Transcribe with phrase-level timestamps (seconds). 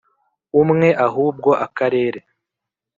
[0.61, 2.19] umwe ahubwo akarere